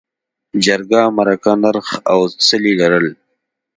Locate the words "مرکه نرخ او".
1.15-2.19